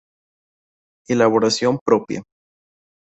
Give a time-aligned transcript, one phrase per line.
[1.07, 2.23] Elaboración propia